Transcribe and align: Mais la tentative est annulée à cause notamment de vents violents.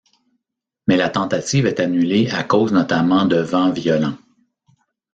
Mais 0.87 0.97
la 0.97 1.09
tentative 1.11 1.67
est 1.67 1.79
annulée 1.79 2.27
à 2.31 2.43
cause 2.43 2.73
notamment 2.73 3.25
de 3.25 3.37
vents 3.37 3.69
violents. 3.69 4.17